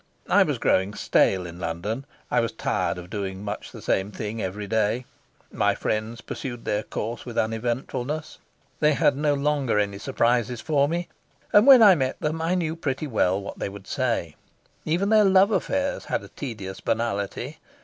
I 0.29 0.41
was 0.41 0.57
growing 0.57 0.95
stale 0.95 1.45
in 1.45 1.59
London. 1.59 2.07
I 2.31 2.39
was 2.39 2.51
tired 2.53 2.97
of 2.97 3.11
doing 3.11 3.43
much 3.45 3.71
the 3.71 3.83
same 3.83 4.09
thing 4.11 4.41
every 4.41 4.65
day. 4.65 5.05
My 5.51 5.75
friends 5.75 6.21
pursued 6.21 6.65
their 6.65 6.81
course 6.81 7.23
with 7.23 7.37
uneventfulness; 7.37 8.39
they 8.79 8.93
had 8.93 9.15
no 9.15 9.35
longer 9.35 9.77
any 9.77 9.99
surprises 9.99 10.59
for 10.59 10.89
me, 10.89 11.07
and 11.53 11.67
when 11.67 11.83
I 11.83 11.93
met 11.93 12.19
them 12.19 12.41
I 12.41 12.55
knew 12.55 12.75
pretty 12.75 13.05
well 13.05 13.39
what 13.39 13.59
they 13.59 13.69
would 13.69 13.85
say; 13.85 14.35
even 14.85 15.09
their 15.09 15.23
love 15.23 15.51
affairs 15.51 16.05
had 16.05 16.23
a 16.23 16.29
tedious 16.29 16.79
banality. 16.79 17.59